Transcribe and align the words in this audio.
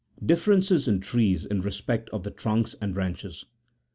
rIEEERENCES 0.19 0.87
IN 0.87 0.99
TREES 0.99 1.45
IN 1.45 1.61
RESPECT 1.61 2.09
OE 2.11 2.17
THE 2.23 2.31
TRUNKS 2.31 2.73
AND 2.81 2.95
BKANCHES. 2.95 3.45